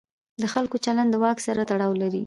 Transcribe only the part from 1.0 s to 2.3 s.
له واک سره تړاو لري.